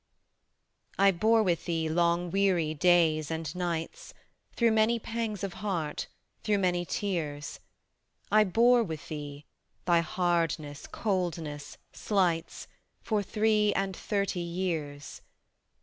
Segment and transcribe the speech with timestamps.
[0.97, 4.15] I bore with thee long weary days and nights,
[4.55, 6.07] Through many pangs of heart,
[6.41, 7.59] through many tears;
[8.31, 9.45] I bore with thee,
[9.85, 12.67] thy hardness, coldness, slights,
[13.03, 15.21] For three and thirty years.